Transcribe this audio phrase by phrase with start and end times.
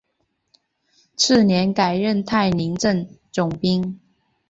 [1.15, 3.99] 次年改任泰宁镇总兵。